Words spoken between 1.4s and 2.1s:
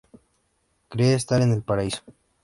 en el paraíso.